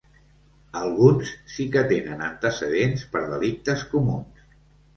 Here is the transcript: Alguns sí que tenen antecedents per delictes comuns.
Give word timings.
Alguns 0.79 1.33
sí 1.57 1.67
que 1.75 1.83
tenen 1.93 2.25
antecedents 2.29 3.07
per 3.15 3.25
delictes 3.37 3.87
comuns. 3.95 4.45